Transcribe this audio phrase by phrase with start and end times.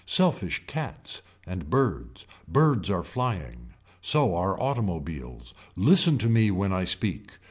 [0.03, 1.21] Selfish cats.
[1.45, 2.25] And birds.
[2.47, 3.75] Birds are flying.
[4.01, 5.53] So are automobiles.
[5.75, 7.33] Listen to me when I speak.